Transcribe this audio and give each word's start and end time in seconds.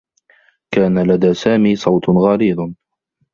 كان 0.73 1.07
لدى 1.11 1.33
سامي 1.33 1.75
صوت 1.75 2.09
غليظ. 2.09 2.57